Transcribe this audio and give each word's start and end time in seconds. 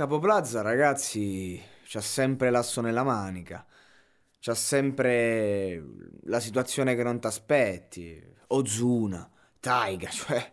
Capo 0.00 0.18
Plaza, 0.18 0.62
ragazzi, 0.62 1.60
c'ha 1.84 2.00
sempre 2.00 2.48
l'asso 2.48 2.80
nella 2.80 3.02
manica. 3.02 3.66
C'ha 4.38 4.54
sempre 4.54 5.84
la 6.22 6.40
situazione 6.40 6.94
che 6.94 7.02
non 7.02 7.20
ti 7.20 7.26
aspetti. 7.26 8.18
Ozuna, 8.46 9.30
Taiga, 9.60 10.08
cioè 10.08 10.52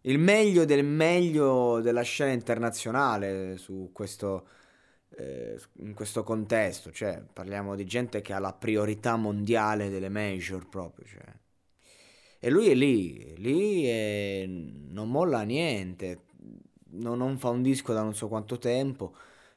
il 0.00 0.18
meglio 0.18 0.64
del 0.64 0.86
meglio 0.86 1.82
della 1.82 2.00
scena 2.00 2.32
internazionale 2.32 3.58
su 3.58 3.90
questo, 3.92 4.48
eh, 5.18 5.60
in 5.80 5.92
questo 5.92 6.22
contesto, 6.22 6.90
cioè 6.90 7.22
parliamo 7.30 7.74
di 7.74 7.84
gente 7.84 8.22
che 8.22 8.32
ha 8.32 8.38
la 8.38 8.54
priorità 8.54 9.16
mondiale 9.16 9.90
delle 9.90 10.08
major 10.08 10.66
proprio, 10.66 11.04
cioè. 11.04 11.26
E 12.40 12.48
lui 12.48 12.70
è 12.70 12.74
lì, 12.74 13.36
lì 13.36 13.86
e 13.86 14.46
non 14.88 15.10
molla 15.10 15.42
niente, 15.42 16.27
non, 16.98 17.18
non, 17.18 17.38
fa 17.38 17.48
un 17.50 17.62
disco 17.62 17.92
da 17.92 18.02
non 18.02 18.14
so 18.14 18.28
quanto 18.28 18.58
tempo, 18.58 19.14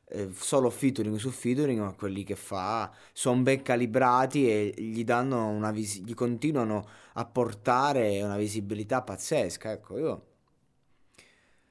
eh, 0.10 0.30
solo 0.34 0.70
featuring 0.70 1.18
su 1.18 1.30
featuring, 1.30 1.80
ma 1.80 1.94
quelli 1.94 2.24
che 2.24 2.36
fa 2.36 2.92
sono 3.14 3.42
ben 3.42 3.62
calibrati 3.62 4.50
e 4.50 4.74
gli 4.78 5.04
danno 5.04 5.48
una 5.48 5.72
vis- 5.72 6.02
gli 6.02 6.14
continuano 6.14 6.88
a 7.14 7.26
portare 7.26 8.22
una 8.22 8.38
visibilità 8.38 9.02
pazzesca, 9.02 9.72
ecco, 9.72 9.98
io 9.98 10.26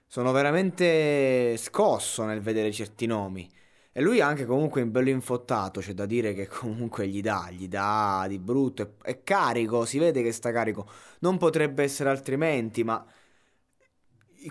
sono 0.06 0.32
veramente 0.32 1.56
scosso 1.56 2.24
nel 2.24 2.40
vedere 2.40 2.72
certi 2.72 3.06
nomi. 3.06 3.48
E 3.92 4.00
lui 4.00 4.20
anche 4.20 4.44
comunque 4.44 4.80
in 4.80 4.90
bello 4.90 5.08
infottato, 5.10 5.80
c'è 5.80 5.92
da 5.94 6.06
dire 6.06 6.32
che 6.34 6.46
comunque 6.50 7.06
gli 7.06 7.20
dà, 7.20 7.48
gli 7.50 7.68
dà 7.68 8.24
di 8.28 8.38
brutto, 8.40 8.82
è, 8.82 9.10
è 9.10 9.22
carico, 9.22 9.84
si 9.84 9.98
vede 9.98 10.22
che 10.22 10.32
sta 10.32 10.50
carico. 10.50 10.88
Non 11.20 11.38
potrebbe 11.38 11.84
essere 11.84 12.10
altrimenti, 12.10 12.82
ma 12.82 13.05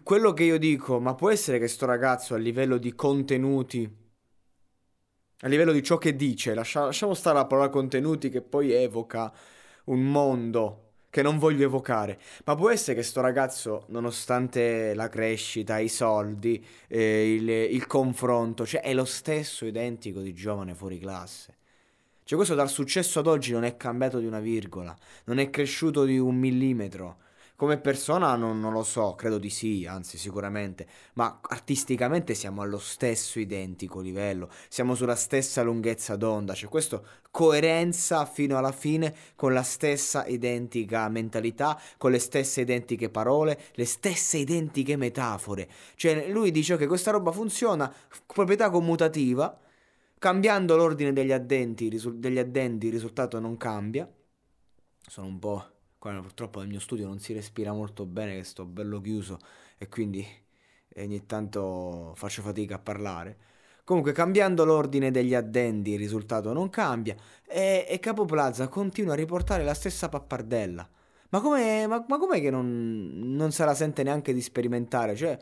quello 0.04 0.34
che 0.34 0.44
io 0.44 0.58
dico, 0.58 1.00
ma 1.00 1.16
può 1.16 1.30
essere 1.30 1.60
che 1.60 1.68
sto 1.68 1.86
ragazzo 1.86 2.36
a 2.36 2.38
livello 2.38 2.78
di 2.78 2.94
contenuti, 2.94 3.98
a 5.42 5.48
livello 5.48 5.72
di 5.72 5.82
ciò 5.82 5.98
che 5.98 6.16
dice, 6.16 6.54
lascia, 6.54 6.86
lasciamo 6.86 7.14
stare 7.14 7.38
la 7.38 7.46
parola 7.46 7.70
contenuti 7.70 8.30
che 8.30 8.42
poi 8.42 8.72
evoca 8.72 9.34
un 9.86 10.04
mondo 10.12 10.90
che 11.10 11.22
non 11.22 11.38
voglio 11.38 11.66
evocare. 11.66 12.20
Ma 12.46 12.56
può 12.56 12.70
essere 12.70 12.96
che 12.96 13.04
sto 13.04 13.22
ragazzo, 13.22 13.86
nonostante 13.88 14.94
la 14.94 15.10
crescita, 15.10 15.80
i 15.80 15.90
soldi, 15.90 16.64
eh, 16.88 17.34
il, 17.34 17.50
il, 17.50 17.88
confronto, 17.88 18.66
cioè 18.66 18.82
è 18.82 18.94
lo 18.94 19.06
stesso 19.06 19.66
identico 19.66 20.22
di 20.22 20.34
giovane 20.34 20.76
fuori 20.76 21.00
classe. 21.00 21.58
Cioè 22.24 22.38
questo 22.38 22.56
dal 22.56 22.70
successo 22.70 23.20
ad 23.20 23.28
oggi 23.28 23.52
non 23.54 23.64
è 23.64 23.76
cambiato 23.76 24.20
di 24.20 24.28
una 24.28 24.40
virgola, 24.40 24.96
non 25.26 25.40
è 25.40 25.50
cresciuto 25.50 26.06
di 26.06 26.20
un 26.20 26.36
millimetro. 26.36 27.18
Come 27.60 27.78
persona 27.78 28.38
non, 28.38 28.62
non, 28.62 28.72
lo 28.72 28.84
so, 28.84 29.16
credo 29.16 29.38
di 29.38 29.50
sì, 29.50 29.86
anzi 29.86 30.18
sicuramente, 30.18 30.88
ma 31.16 31.42
artisticamente 31.42 32.34
siamo 32.34 32.62
allo 32.62 32.80
stesso 32.80 33.38
identico 33.38 34.00
livello, 34.00 34.50
siamo 34.70 34.96
sulla 34.96 35.18
stessa 35.18 35.62
lunghezza 35.62 36.16
d'onda, 36.16 36.54
c'è 36.54 36.70
questa 36.70 37.02
coerenza 37.30 38.26
fino 38.26 38.58
alla 38.58 38.72
fine 38.72 39.14
con 39.36 39.52
la 39.52 39.64
stessa 39.64 40.26
identica 40.26 41.10
mentalità, 41.10 41.78
con 41.98 42.12
le 42.12 42.20
stesse 42.20 42.62
identiche 42.62 43.10
parole, 43.10 43.60
le 43.74 43.86
stesse 43.86 44.38
identiche 44.38 44.96
metafore. 44.96 45.68
Cioè 45.96 46.30
lui 46.30 46.52
dice 46.52 46.78
che 46.78 46.88
questa 46.88 47.12
roba 47.12 47.34
funziona, 47.34 47.94
proprietà 48.26 48.70
commutativa, 48.70 49.60
cambiando 50.18 50.78
l'ordine 50.78 51.12
degli 51.12 51.34
addenti, 51.34 51.90
degli 51.90 52.40
addendi 52.40 52.86
il 52.86 52.94
risultato 52.94 53.38
non 53.38 53.58
cambia. 53.58 54.10
Sono 55.06 55.28
un 55.28 55.40
po' 55.40 55.66
Qua 56.00 56.14
purtroppo 56.22 56.60
nel 56.60 56.70
mio 56.70 56.80
studio 56.80 57.06
non 57.06 57.20
si 57.20 57.34
respira 57.34 57.74
molto 57.74 58.06
bene, 58.06 58.36
che 58.38 58.44
sto 58.46 58.64
bello 58.66 59.02
chiuso 59.02 59.38
e 59.78 59.90
quindi 59.90 60.26
ogni 60.96 61.26
tanto 61.26 62.14
faccio 62.16 62.42
fatica 62.42 62.76
a 62.76 62.80
parlare. 62.80 63.38
Comunque, 63.84 64.14
cambiando 64.14 64.64
l'ordine 64.66 65.12
degli 65.12 65.34
addendi, 65.36 65.94
il 65.94 65.98
risultato 65.98 66.54
non 66.54 66.70
cambia 66.70 67.16
e, 67.46 67.86
e 67.90 68.00
Capo 68.00 68.24
Plaza 68.26 68.68
continua 68.70 69.14
a 69.14 69.16
riportare 69.16 69.64
la 69.64 69.74
stessa 69.74 70.08
pappardella. 70.10 70.88
Ma, 71.32 71.42
com'è, 71.42 71.86
ma, 71.88 72.06
ma 72.08 72.18
com'è 72.18 72.40
che 72.40 72.50
non, 72.50 73.36
non 73.36 73.52
se 73.52 73.66
la 73.66 73.74
sente 73.74 74.04
neanche 74.04 74.34
di 74.34 74.42
sperimentare? 74.42 75.16
Cioè, 75.16 75.38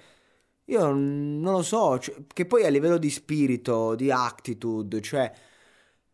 io 0.65 0.91
non 0.91 1.41
lo 1.41 1.61
so, 1.61 1.99
cioè, 1.99 2.15
che 2.33 2.45
poi 2.45 2.65
a 2.65 2.69
livello 2.69 2.97
di 2.97 3.09
spirito, 3.09 3.95
di 3.95 4.11
attitude, 4.11 5.01
cioè 5.01 5.31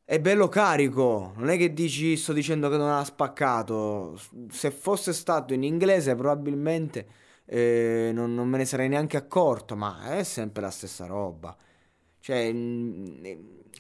è 0.06 0.20
bello 0.20 0.48
carico, 0.50 1.34
non 1.38 1.50
è 1.50 1.58
che 1.58 1.74
dici 1.74 2.18
sto 2.18 2.34
dicendo 2.34 2.70
che 2.70 2.78
non 2.78 2.90
ha 2.90 3.04
spaccato, 3.06 4.20
se 4.50 4.72
fosse 4.72 5.14
stato 5.14 5.54
in 5.54 5.64
inglese 5.64 6.16
probabilmente 6.16 7.08
eh, 7.46 8.12
non, 8.14 8.34
non, 8.34 8.48
me 8.50 8.58
ne 8.58 8.66
sarei 8.66 8.90
neanche 8.90 9.18
accorto, 9.18 9.76
ma 9.76 10.18
è 10.18 10.24
sempre 10.24 10.62
la 10.62 10.72
stessa 10.72 11.06
roba. 11.06 11.56
Cioè, 12.20 12.52
mm, 12.54 13.26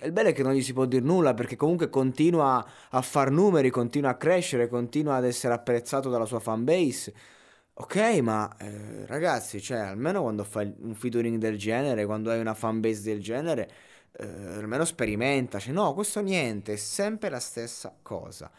il 0.03 0.11
bello 0.11 0.29
è 0.29 0.33
che 0.33 0.43
non 0.43 0.53
gli 0.53 0.61
si 0.61 0.73
può 0.73 0.85
dire 0.85 1.03
nulla 1.03 1.33
perché 1.33 1.55
comunque 1.55 1.89
continua 1.89 2.65
a 2.89 3.01
far 3.01 3.31
numeri, 3.31 3.69
continua 3.69 4.11
a 4.11 4.15
crescere, 4.17 4.67
continua 4.67 5.15
ad 5.15 5.25
essere 5.25 5.53
apprezzato 5.53 6.09
dalla 6.09 6.25
sua 6.25 6.39
fanbase. 6.39 7.13
Ok, 7.75 7.95
ma 8.21 8.55
eh, 8.59 9.05
ragazzi, 9.07 9.59
cioè, 9.61 9.79
almeno 9.79 10.21
quando 10.21 10.43
fai 10.43 10.71
un 10.81 10.93
featuring 10.93 11.37
del 11.37 11.57
genere, 11.57 12.05
quando 12.05 12.29
hai 12.31 12.39
una 12.39 12.53
fanbase 12.53 13.01
del 13.01 13.21
genere 13.21 13.71
eh, 14.13 14.25
almeno 14.25 14.85
sperimentaci. 14.85 15.71
No, 15.71 15.93
questo 15.93 16.21
niente, 16.21 16.73
è 16.73 16.77
sempre 16.77 17.29
la 17.29 17.39
stessa 17.39 17.95
cosa. 18.01 18.51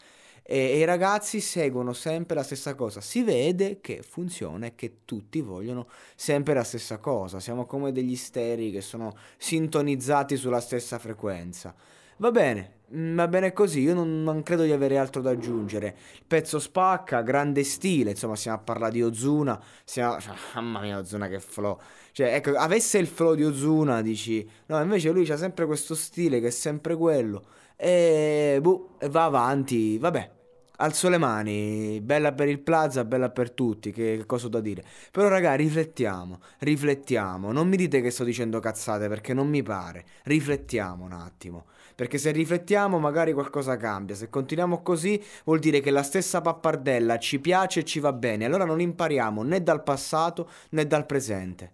E, 0.43 0.57
e, 0.57 0.77
i 0.77 0.83
ragazzi 0.85 1.39
seguono 1.39 1.93
sempre 1.93 2.35
la 2.35 2.43
stessa 2.43 2.75
cosa. 2.75 3.01
Si 3.01 3.23
vede 3.23 3.79
che 3.81 4.03
funziona 4.03 4.67
e 4.67 4.75
che 4.75 4.97
tutti 5.05 5.41
vogliono 5.41 5.87
sempre 6.15 6.53
la 6.53 6.63
stessa 6.63 6.99
cosa. 6.99 7.39
Siamo 7.39 7.65
come 7.65 7.91
degli 7.91 8.15
steri 8.15 8.71
che 8.71 8.81
sono 8.81 9.15
sintonizzati 9.37 10.35
sulla 10.37 10.59
stessa 10.59 10.99
frequenza. 10.99 11.73
Va 12.17 12.31
bene, 12.31 12.79
mm, 12.95 13.15
va 13.15 13.27
bene 13.27 13.51
così, 13.51 13.81
io 13.81 13.93
non, 13.93 14.23
non, 14.23 14.41
credo 14.41 14.63
di 14.63 14.71
avere 14.71 14.97
altro 14.97 15.21
da 15.21 15.31
aggiungere. 15.31 15.95
Il 16.13 16.23
pezzo 16.25 16.59
spacca, 16.59 17.21
grande 17.21 17.63
stile, 17.63 18.11
insomma, 18.11 18.35
stiamo 18.35 18.57
a 18.57 18.61
parlare 18.61 18.93
di 18.93 19.03
Ozuna, 19.03 19.61
stiamo... 19.83 20.19
Cioè, 20.19 20.33
mamma 20.55 20.79
mia, 20.79 20.97
Ozuna 20.97 21.27
che 21.27 21.39
flow. 21.39 21.77
Cioè, 22.13 22.35
ecco, 22.35 22.51
avesse 22.55 22.97
il 22.99 23.07
flow 23.07 23.35
di 23.35 23.43
Ozuna, 23.43 24.01
dici... 24.01 24.47
No, 24.67 24.81
invece 24.81 25.11
lui 25.11 25.29
ha 25.29 25.37
sempre 25.37 25.65
questo 25.65 25.93
stile 25.93 26.39
che 26.39 26.47
è 26.47 26.51
sempre 26.51 26.95
quello. 26.95 27.43
E, 27.75 28.59
boh, 28.61 28.97
va 29.09 29.25
avanti, 29.25 29.97
vabbè. 29.97 30.31
Alzo 30.77 31.09
le 31.09 31.17
mani, 31.17 32.01
bella 32.01 32.33
per 32.33 32.49
il 32.49 32.59
plaza, 32.59 33.05
bella 33.05 33.29
per 33.29 33.51
tutti, 33.51 33.91
che, 33.91 34.17
che 34.17 34.25
cosa 34.25 34.47
ho 34.47 34.49
da 34.49 34.59
dire. 34.59 34.83
Però 35.11 35.27
raga, 35.27 35.53
riflettiamo, 35.53 36.39
riflettiamo. 36.59 37.51
Non 37.51 37.67
mi 37.67 37.77
dite 37.77 38.01
che 38.01 38.11
sto 38.11 38.23
dicendo 38.23 38.59
cazzate 38.59 39.07
perché 39.07 39.33
non 39.33 39.47
mi 39.47 39.63
pare. 39.63 40.05
Riflettiamo 40.23 41.05
un 41.05 41.13
attimo. 41.13 41.65
Perché 41.95 42.17
se 42.17 42.31
riflettiamo 42.31 42.99
magari 42.99 43.31
qualcosa 43.31 43.77
cambia. 43.77 44.15
Se 44.15 44.29
continuiamo 44.29 44.81
così 44.81 45.21
vuol 45.45 45.59
dire 45.59 45.79
che 45.79 45.91
la 45.91 46.03
stessa 46.03 46.41
pappardella 46.41 47.17
ci 47.19 47.39
piace 47.39 47.79
e 47.81 47.85
ci 47.85 47.99
va 47.99 48.11
bene. 48.11 48.43
Allora 48.43 48.65
non 48.65 48.81
impariamo 48.81 49.43
né 49.43 49.63
dal 49.63 49.81
passato 49.81 50.49
né 50.71 50.85
dal 50.85 51.05
presente. 51.05 51.71